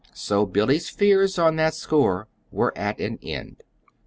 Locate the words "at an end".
2.75-3.61